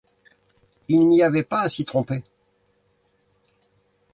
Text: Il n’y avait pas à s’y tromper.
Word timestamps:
Il 0.87 1.07
n’y 1.07 1.21
avait 1.21 1.43
pas 1.43 1.61
à 1.61 1.69
s’y 1.69 1.85
tromper. 1.85 2.23